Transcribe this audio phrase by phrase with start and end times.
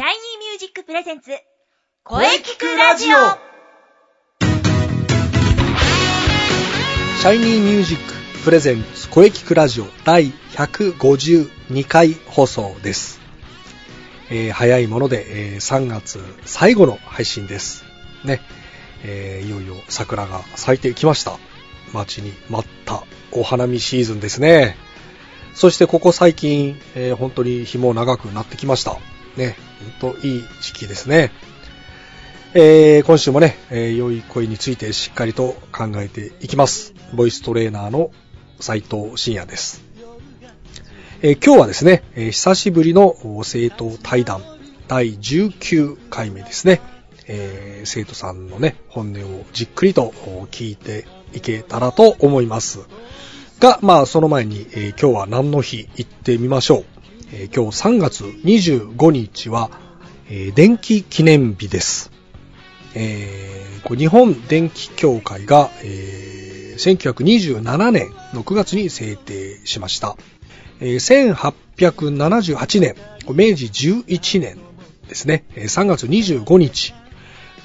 [0.00, 3.18] Shiny Music presents 声キクラジオ
[7.20, 13.20] Shiny Music presents 声キクラジオ第152回放送です。
[14.30, 17.84] えー早いもので、えー3月最後の配信です。
[18.24, 18.40] ね。
[19.04, 21.36] えーいよいよ桜が咲いてきました。
[21.92, 24.78] 待ちに待ったお花見シーズンですね。
[25.52, 28.96] そしてここ最近、えー本当に日も長くなってきました。
[29.36, 29.56] ね。
[30.00, 31.30] 本当いい時期ですね。
[32.52, 36.94] えー今週もね、えー良い声についてしっかりと考えていきます。
[37.14, 38.10] ボイストレーナーの
[38.58, 39.84] 斉藤慎也です。
[41.22, 44.42] えー今日はですね、えー久しぶりの生徒対談
[44.88, 46.80] 第19回目ですね。
[47.28, 50.12] えー生徒さんのね、本音をじっくりと
[50.50, 52.80] 聞いていけたらと思います。
[53.60, 56.84] が、まあ、その前に、えー今日は何の日行ってみましょう。
[57.32, 59.70] えー今日3月25日は、
[60.28, 62.10] えー電気記念日です。
[62.94, 70.16] えー日本電気協会が、えー1927年6月に制定しました。
[70.80, 71.34] えー
[71.76, 72.94] 1878年、
[73.28, 74.58] 明治11年
[75.08, 76.94] ですね、3月25日、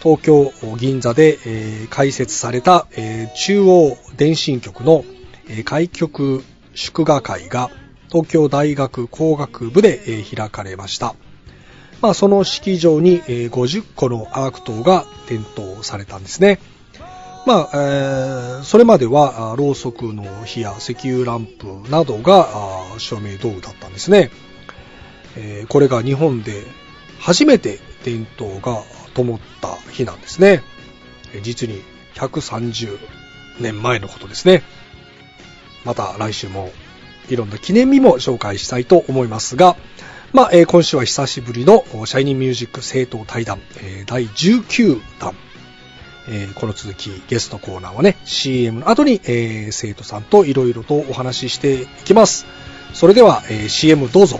[0.02, 5.04] 東京銀座で、えー開設された、えー中央電信局の、
[5.48, 6.44] えー開局
[6.74, 7.70] 祝賀会が
[8.16, 11.16] 東京大学工学部で、えー開かれました。
[12.02, 16.60] まあ、その式場に、えー50個のアーク灯が点灯されたんですね。
[17.46, 22.48] まあ、えーそれまでは、ろうそくの火や石油ランプなどが
[23.00, 24.32] 照明道具だったんですね。
[25.36, 26.64] えーこれが日本で
[27.20, 28.82] 初めて電灯が
[29.14, 30.64] 灯った日なんですね。
[31.34, 31.82] え実に
[32.14, 32.98] 130
[33.60, 34.64] 年前のことですね。
[35.84, 36.72] また来週も
[37.30, 39.76] いろんな記念日も紹介したいと思いますが、
[40.34, 45.34] まあ、えー今週は久しぶりのシャイニーミュージック生徒対談、えー第19弾。
[46.28, 52.46] えーこの続き、ゲストコーナーはね、CM の後に、えー生徒さんといろいろとお話ししていきます。
[52.94, 54.40] それでは、えー CM どうぞ。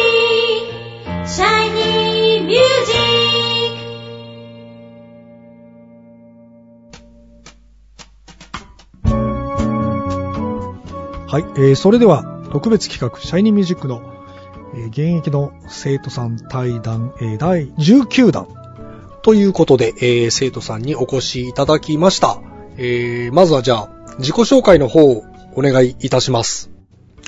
[11.31, 14.01] はい、えーそれでは特別企画、シャイニーミュージックの、
[14.75, 18.49] えー現役の生徒さん対談、えー第19弾
[19.21, 22.41] ということで、えー生徒さんにお越しいただきました。
[22.75, 25.23] えーまずはじゃあ、自己紹介の方を
[25.55, 26.69] お願いいたします。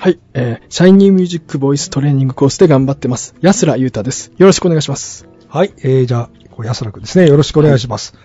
[0.01, 3.35] はい、えー、シャイニーミュージックボイストレーニングコースで頑張ってます。
[3.39, 4.33] 安良優太です。
[4.35, 5.29] よろしくお願いします。
[5.47, 7.29] はい、えーじゃあ、安らくんですね。
[7.29, 8.15] よろしくお願いします。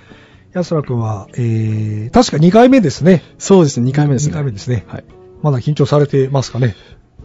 [0.55, 3.23] 安らくんは、えー確か2回目ですね。
[3.39, 4.33] そうですね、2回目ですね。
[4.33, 4.85] 2回目ですね。
[4.89, 5.05] はい。
[5.43, 6.75] まだ緊張されてますかね。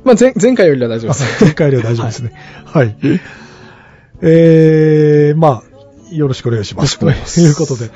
[0.04, 1.44] まあ、前、前回よりは大丈夫です。
[1.46, 2.34] 前回では大丈夫ですね。
[2.66, 2.96] はい。
[4.22, 5.64] えー、ま
[6.12, 7.02] あ、よろしくお願いします。
[7.02, 7.92] よろしくお願いしますということで。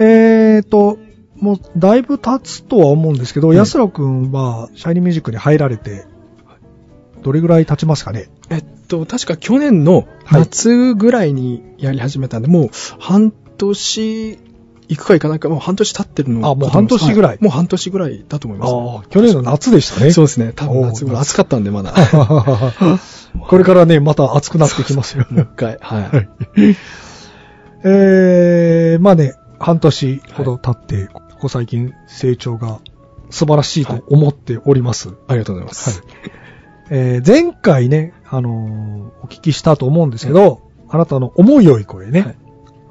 [0.00, 0.98] えーと、
[1.36, 6.06] もう、だいぶ経つとは思うんですけど、はい安らくんは、シャイニーミュージックに入られて、
[7.22, 8.28] どれぐらい経ちますかね？
[8.48, 12.70] えっと、確か去年の夏ぐらいにやり始めたんで、もう
[13.00, 14.38] 半年
[14.88, 18.72] 行くか行かないか、もう半年経ってるのあもう半年ぐらいはもう半年ぐらいだと思います。
[18.72, 20.10] ああ、去年の夏でしたね。
[20.10, 21.22] そうですね、多分夏ぐらい。
[21.22, 21.94] 暑かったんで、まだ。
[23.48, 25.26] これからね、また暑くなってきますよ。
[25.30, 26.02] もう一回、はい。
[26.02, 26.28] はい。
[27.84, 32.80] えー、まあね、半年ほど経って、ここ最近成長が
[33.30, 35.10] 素晴らしいと思っております。
[35.28, 36.02] ありがとうございます。
[36.90, 42.36] えー前回ね、あのーお聞きしたと思うんですけど、あなたの思いよい声ね、はい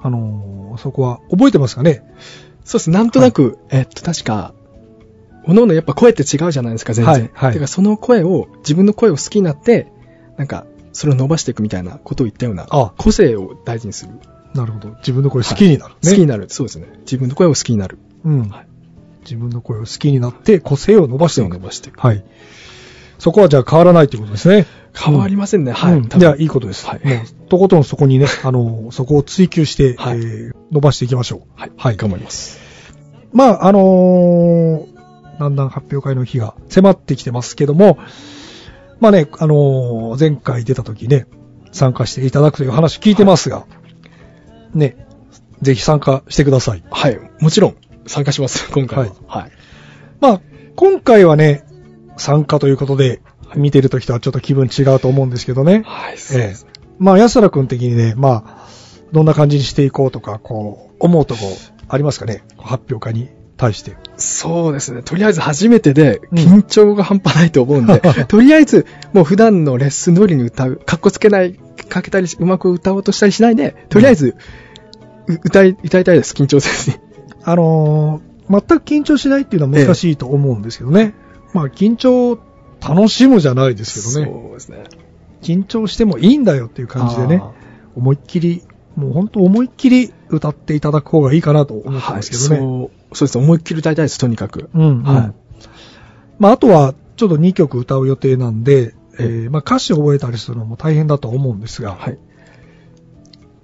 [0.04, 2.04] あのーそこは覚えてますかね？
[2.64, 2.90] そうです。
[2.90, 4.54] なんとなく、えっと、確か、
[5.46, 7.14] おのおのやっぱ声って違うじゃないですか、全然。
[7.14, 9.92] はいはいてか、その声を、自分の声を好きになって、
[10.36, 14.12] なんか、それを伸ばしていくみたいなことを言ったようなあ、個性を大事にする。
[14.54, 14.90] なるほど。
[14.98, 16.48] 自分の声好きになる、ね好きになる。
[16.50, 16.88] そうですね。
[17.02, 17.98] 自分の声を好きになる。
[18.26, 18.68] うん、はい
[19.22, 21.50] 自分の声を好きになって、個性を伸ばしていく。
[21.50, 22.24] 伸ばしていくはい。
[23.20, 24.66] そこはじゃあ変わらないということですね。
[24.96, 25.72] 変わりませんね。
[25.72, 26.02] はい。
[26.08, 26.88] じゃあいいことです。
[26.88, 27.02] はい
[27.50, 31.42] とことんそこにね、あの、そこを追求して、はいえー伸ばしていきましょう。
[31.56, 31.72] はい。
[31.78, 32.60] はい頑張ります。
[33.32, 34.98] まあ、あのー
[35.40, 37.98] だんだん発表会の日が迫ってきてますけども、
[39.00, 41.28] まあね、あのー前回出た時ね、
[41.72, 43.66] 参加していただくという話聞いてますが、
[44.74, 45.08] ね、
[45.62, 46.84] ぜひ参加してください。
[46.90, 47.20] はい。
[47.40, 47.76] もちろん、
[48.08, 48.70] 参加します。
[48.72, 49.16] 今回は。
[49.28, 49.52] はい。
[50.20, 50.42] まあ、
[50.76, 51.64] 今回はね、
[52.18, 53.22] 参加ということで、
[53.56, 55.84] 見てる時とはちょっと気分違うと思うんですけどね。
[55.86, 56.18] はい。
[56.18, 56.68] そうええです。
[57.00, 58.68] まあ、安田君的にね、まあ、
[59.12, 61.42] どんな感じにしていこうとか、こう、思うとこ
[61.88, 62.44] ありますかね？
[62.58, 63.96] 発表会に対して。
[64.18, 65.02] そうですね。
[65.04, 71.54] とりあえず初めてで、うん緊張が半端ないと思うんで、 とりあえず、もう普段のレッスン通りに歌う、かっこつけない、
[71.90, 74.36] かけたりし、うまく歌おうとしたりしないで、とりあえず、
[75.28, 76.34] う歌い、歌いたいです。
[76.34, 76.98] 緊張せずに。
[77.44, 81.14] あのー全く緊張しないっていうのは難しいと思うんですけどね。
[81.54, 82.40] まあ、緊張
[82.82, 84.32] 楽しむじゃないですけどね。
[84.32, 84.84] そうですね。
[85.42, 87.52] 緊張してもいいんだよっていう感じでねあ、
[87.96, 88.64] 思いっきり、
[88.96, 92.16] もう本当思いっきり歌っていただく方がいいかなと思ってはい。
[92.18, 92.58] ますけどね。
[92.58, 93.38] そう、そうです。
[93.38, 94.20] 思いっきり歌いたいです。
[94.20, 94.70] とにかく。
[94.74, 95.04] うん、うん。
[95.04, 95.34] はい
[96.40, 102.20] まあ、あとは、ちょっと2曲歌う予定なんで、えーまあ、歌詞を覚えたりするのも大変だと思うんですが、はい。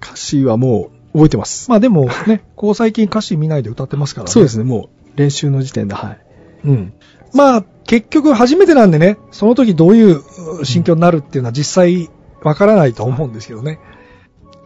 [0.02, 1.70] 歌詞はもう覚えてます。
[1.70, 4.32] まあでもね、こう最近歌詞見ないで歌ってますからね。
[4.32, 4.64] そうですね。
[4.64, 6.18] もう練習の時点で、はい。
[6.64, 6.92] うん。
[7.34, 10.22] まあ、結局初めてなんでね、その時どういう
[10.60, 12.10] う心境になるっていうのは実際
[12.42, 13.78] わからないと思うんですけどね。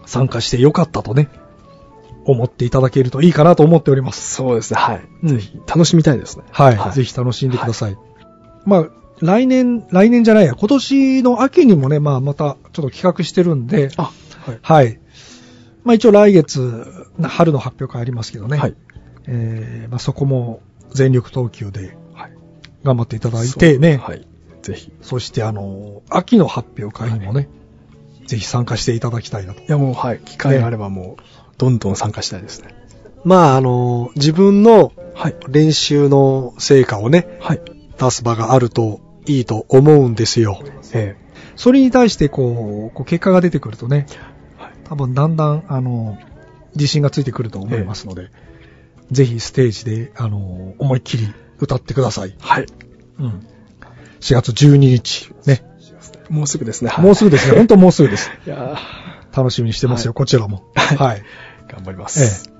[0.06, 1.28] 参加してよかったとね、
[2.24, 4.34] 思っていただけるといいかなと思っております。
[4.34, 4.80] そうですね。
[4.80, 5.08] はい。
[5.22, 6.44] うんぜひ、楽しみたいですね。
[6.50, 6.92] はい。
[6.92, 7.96] ぜひ楽しんでください。
[8.64, 8.88] まあ、
[9.20, 14.58] 来年、来年じゃないや、今年の秋にもね、まあまたちょっと企画してるんで、あ、はい。
[14.62, 15.00] はい。
[15.84, 16.86] まあ一応来月、
[17.22, 18.58] 春の発表会ありますけどね。
[18.58, 18.76] はい。
[19.26, 20.60] えーまあそこも
[20.92, 21.96] 全力投球ではい。
[22.84, 23.96] 頑張っていただいてね。
[23.96, 24.26] はい。
[24.62, 24.88] ぜひ。
[24.88, 27.48] いそしてあの、秋の発表会にもね、
[28.26, 29.62] ぜひ参加していただきたいなと。
[29.66, 30.20] や、もう、はい。
[30.20, 31.22] 機会があればもう、
[31.56, 32.74] どんどん参加したいですね。
[33.24, 35.36] まああの、自分のはい。
[35.48, 37.60] 練習の成果をね、はい。
[37.98, 40.62] 出す場があるといいと思うんですよ。
[40.92, 41.16] え
[41.56, 44.72] それに対してこう、こう結果が出てくるとね、えはい。
[44.84, 46.18] 多分だんだん、あの、
[46.76, 48.30] 自信がついてくると思いますので、
[49.10, 52.34] ぜひステージで、あの、思いっきり歌ってください。
[52.38, 52.66] はい。
[53.18, 53.46] うん。
[54.20, 55.64] 4月12日、ね。
[56.28, 56.92] もうすぐですね。
[56.98, 57.56] もうすぐですね。
[57.56, 58.30] 本当もうすぐです。
[58.46, 58.78] いや
[59.32, 60.64] 楽しみにしてますよ、はいこちらも。
[60.74, 61.22] はい
[61.68, 62.50] 頑張りまえす。
[62.54, 62.58] え。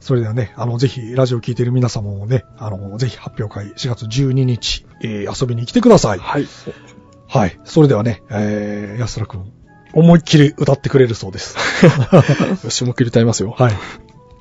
[0.00, 6.18] それではね、あの、ぜひ、ラジオ聞いている皆様もね、あの、ぜひ発表会4月12日、えー遊びに来てください。
[6.18, 6.48] はい。
[7.28, 7.60] はい。
[7.64, 9.52] それではね、えー、安田くん、
[9.94, 11.56] 思いっきり歌ってくれるそうです。
[12.64, 13.54] よし、思いっきり歌いますよ。
[13.56, 13.74] はい。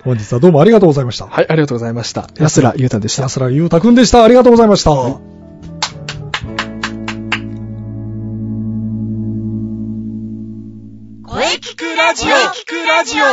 [0.03, 1.25] 本日はどうもありがとうございました。
[1.27, 2.27] はい、ありがとうございました。
[2.39, 3.23] 安らゆうたでした。
[3.23, 4.23] 安田ゆうたくんでした。
[4.23, 4.91] ありがとうございました。
[4.91, 5.19] 声
[11.45, 13.23] 聞くラジオ聞くラジオ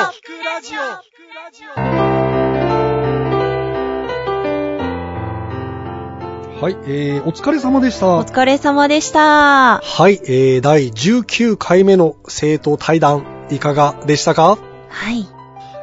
[6.61, 8.17] はい、えー、お疲れ様でした。
[8.17, 9.79] お疲れ様でした。
[9.79, 14.59] はい、えー、第19回目の生徒対談、いかがでしたか？
[14.89, 15.38] はい。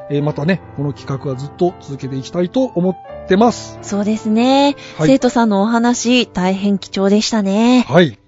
[0.10, 3.80] えー、またね、この企画はずっと続けていきたいと思ってます。
[3.82, 4.76] そうですね。
[4.98, 7.86] はい生徒さんのお話、大変貴重でしたね。
[7.88, 8.20] はい。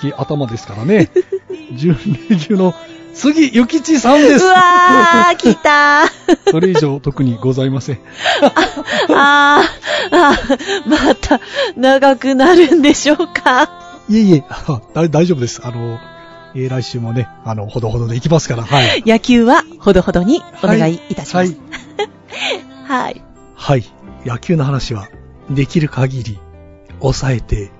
[0.01, 1.09] 月頭ですからね、
[1.73, 2.75] 12連休の
[3.13, 4.43] 次、ゆきちさんです。
[4.43, 6.49] うわー、来たー。
[6.51, 7.99] それ以上特にございません。
[9.09, 11.39] あー、あー、また、
[11.75, 13.69] 長くなるんでしょうか。
[14.09, 14.43] いえいえ、
[15.09, 15.61] 大丈夫です。
[15.63, 15.99] あの、
[16.55, 19.03] えー来週もね、あの、ほどほどで行きますから、はい。
[19.05, 21.55] 野球はほどほどにお願いいたします。
[21.55, 21.57] はい。
[22.85, 23.21] はい。
[23.55, 23.83] はい。
[24.25, 25.07] 野球の話は、
[25.49, 26.39] できる限り、
[27.01, 27.71] 抑えて、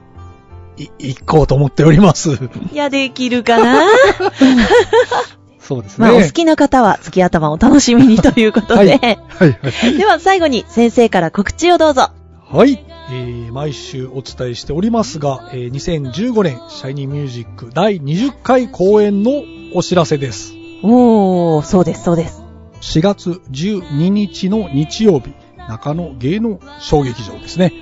[0.77, 2.39] い、行こうと思っております。
[2.71, 3.83] いや、できるかな？
[5.63, 6.07] そうですね。
[6.07, 8.75] まあ、お好きな方は月頭をお楽しみにということで。
[8.75, 8.89] はい。
[8.89, 9.93] はい、はい。
[9.97, 12.09] では、最後に先生から告知をどうぞ。
[12.49, 12.83] はい。
[13.11, 19.31] えー、毎週お伝えしておりますが、えー、2015年、シャイニーミュージック第20回公演の
[19.73, 20.53] お知らせです。
[20.83, 22.43] おー、そうです、そうです。
[22.81, 25.33] 4月12日の日曜日、
[25.69, 27.73] 中野芸能小劇場ですね。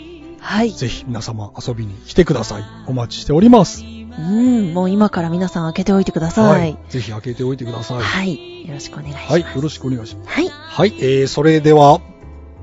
[0.41, 0.71] はい。
[0.71, 2.63] ぜひ皆様遊びに来てください。
[2.87, 3.83] お待ちしております。
[3.83, 6.77] うん、もう今から皆さん開けておいてください。
[6.89, 7.99] ぜひ開けておいてください。
[7.99, 8.67] はい。
[8.67, 9.31] よろしくお願いします。
[9.31, 9.41] はい。
[9.41, 10.29] よろしくお願いします。
[10.29, 10.49] はい。
[10.49, 10.93] はい。
[10.99, 12.01] えー、それでは、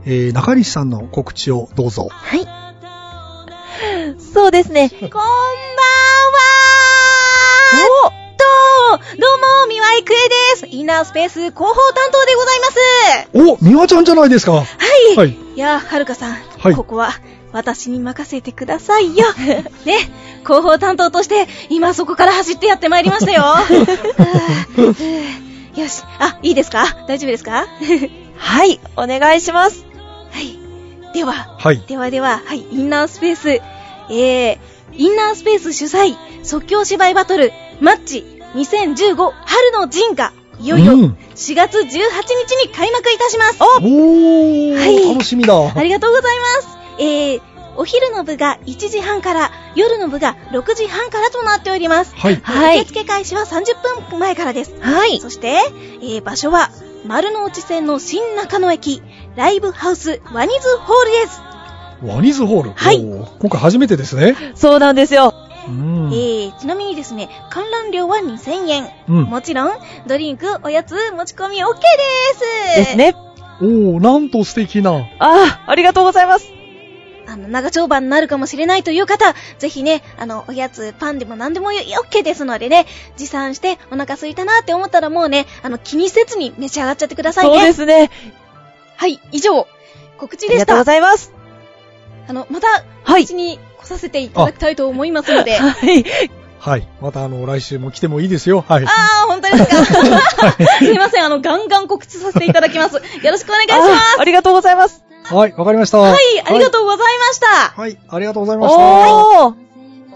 [0.04, 2.08] えー、中西さんの告知をどうぞ。
[2.10, 2.46] はい。
[4.18, 4.90] そうですね。
[4.90, 5.28] こんばんは
[8.38, 10.66] と、どうも、三輪郁恵です。
[10.66, 12.66] インナースペース広報担当でございま
[13.56, 13.64] す。
[13.64, 14.52] お、美和ちゃんじゃないですか。
[14.52, 14.64] は
[15.14, 15.16] い。
[15.16, 15.47] はい。
[15.58, 17.10] いや、はるかさん、はいここは
[17.50, 19.26] 私に任せてくださいよ。
[19.84, 19.98] ね、
[20.44, 23.42] 広報担当として、今そこから走ってやってまいりましたよ。
[23.42, 23.56] は
[25.76, 26.84] あよし、あ、いいですか？
[27.08, 27.66] 大丈夫ですか？
[28.36, 28.78] はい。
[28.96, 29.84] お願いします。
[30.30, 30.56] はい。
[31.12, 31.82] では、はい。
[31.88, 34.58] ではでは、はい、インナースペース、えー、
[34.96, 38.24] インナースペース主催、即興芝居バトル、マッチ
[38.54, 41.92] 2015春の陣が、いよいようん4月18日
[42.66, 43.58] に開幕いたします。
[43.62, 45.54] おー、はい楽しみだ。
[45.54, 46.78] ありがとうございます。
[46.98, 47.40] えー、
[47.76, 52.14] お昼の部が1時半から、夜の部が6時半からとなっております。
[52.16, 52.36] はい。
[52.42, 54.74] はい受付開始は30分前からです。
[54.80, 55.20] はい。
[55.20, 55.58] そして、
[56.02, 56.70] えー、場所は、
[57.06, 59.00] 丸の内線の新中野駅、
[59.36, 61.40] ライブハウスワニズホールです。
[62.02, 62.72] ワニズホール。
[62.72, 64.36] はいおー今回初めてですね。
[64.56, 65.32] そうなんですよ。
[65.68, 65.72] う
[66.08, 68.90] んえー、ちなみにですね、観覧料は2000円。
[69.08, 69.72] うんもちろん、
[70.06, 71.80] ドリンク、おやつ、持ち込み OK で
[72.74, 72.76] す。
[72.76, 72.96] です。
[72.96, 73.14] ね。
[73.60, 74.92] おー、なんと素敵な。
[75.18, 76.52] あー、ありがとうございます。
[77.26, 82.86] あの、長丁場になるかもしれないという方、ぜひね、あの、おやつ、パンでも何でも OK ですのでね、
[83.18, 87.56] 持参してお腹空いたなって思ったらもうね、あの、気にせずに召し上がっちゃってくださいね。
[87.56, 88.10] そうですね。
[88.96, 89.66] はい、以上、
[90.18, 90.84] 告知でしありがとうごた。
[90.84, 91.32] ざいます。
[92.28, 92.66] あの、また、
[93.04, 93.24] はい。
[93.24, 95.58] うちに来させていただきたいと思いますので。
[95.58, 96.04] あはい。
[96.60, 96.88] はい。
[97.00, 98.64] またあの、来週も来てもいいですよ。
[98.68, 98.84] はい。
[98.84, 99.66] あー、本当です
[100.36, 100.52] か？
[100.80, 102.96] すいません、あの、ガンガン告知させていただきます。
[102.96, 104.20] よろしくお願いします。
[104.20, 105.04] ありがとうございます。
[105.24, 105.98] はい、わかりました。
[105.98, 107.46] はい、ありがとうございました。
[107.80, 107.98] はい。
[108.08, 108.80] ありがとうございました。
[108.80, 109.54] おー。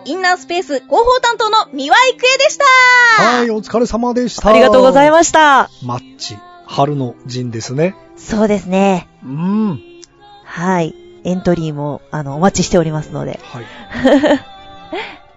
[0.04, 3.22] インナースペース広報担当の三輪郁恵でした。
[3.22, 4.48] はい、お疲れ様でした。
[4.48, 5.12] ありがとうございす。
[5.12, 5.70] ました。
[5.84, 7.94] マッチ、春の陣ですね。
[8.16, 9.06] そうですね。
[9.24, 9.80] うん。
[10.44, 10.94] はい。
[11.24, 13.40] エントリーも、あの、お待ちしておりますので。
[13.42, 13.64] はい。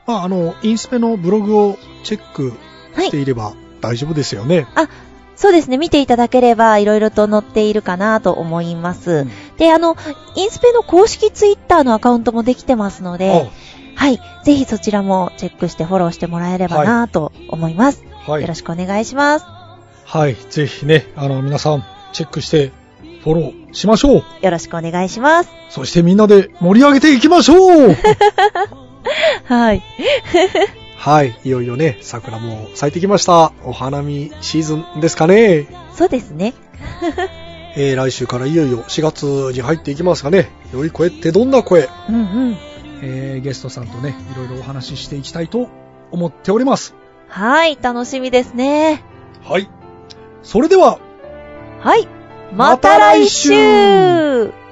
[0.06, 2.54] ま あ、あの、インスペのブログをチェック
[3.00, 4.68] していれば大丈夫ですよね。
[5.36, 5.78] そうですね。
[5.78, 9.12] 見ていただければ、いろいろと載っているかなと思います。
[9.12, 9.96] うんで、あの、
[10.36, 13.50] インスペの公式ツイッターのアカウントもできてますので、
[13.96, 14.20] はい。
[14.44, 18.04] ぜひそちらもチェックしてフォローしてもらえればなと思います。
[18.28, 18.54] あはいよろ。
[18.54, 19.46] しくお願いします。
[20.06, 20.36] はい。
[20.50, 22.72] ぜひね、あの、皆さん、チェックして、
[23.26, 24.24] フォローしましょう。
[24.42, 25.50] よろしくお願いします。
[25.70, 27.96] そしてみんなで盛り上げていきましょう
[29.46, 29.82] はい。
[30.96, 31.36] はい。
[31.44, 33.52] いよいよね、桜も咲いてきました。
[33.64, 35.66] お花見シーズンですかね。
[35.96, 36.54] そうですね。
[37.76, 41.90] えー、来週からいよいよ4月に入っていきますがね、良い声ってどんな声？
[42.10, 42.58] うんうん。
[43.02, 45.68] えー、ゲストさんとね、いろいろお話ししていきたいと
[46.12, 46.94] 思っております。
[47.28, 47.80] はい。
[47.82, 49.04] 楽しみですね。
[49.44, 49.68] はい。
[50.44, 51.00] それでは、
[51.82, 52.08] はい。
[52.54, 54.65] また来週。